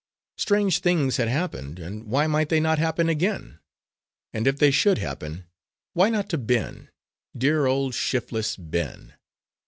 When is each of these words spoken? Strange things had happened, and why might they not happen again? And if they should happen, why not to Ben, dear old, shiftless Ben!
Strange 0.35 0.79
things 0.79 1.17
had 1.17 1.27
happened, 1.27 1.77
and 1.77 2.05
why 2.07 2.25
might 2.25 2.49
they 2.49 2.59
not 2.59 2.79
happen 2.79 3.07
again? 3.07 3.59
And 4.33 4.47
if 4.47 4.57
they 4.57 4.71
should 4.71 4.97
happen, 4.97 5.45
why 5.93 6.09
not 6.09 6.27
to 6.29 6.39
Ben, 6.39 6.89
dear 7.37 7.67
old, 7.67 7.93
shiftless 7.93 8.57
Ben! 8.57 9.13